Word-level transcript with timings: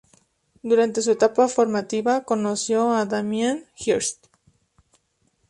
Durante 0.63 1.03
su 1.03 1.11
etapa 1.11 1.47
formativa 1.47 2.23
conoció 2.23 2.91
a 2.95 3.05
Damien 3.05 3.67
Hirst. 3.77 4.25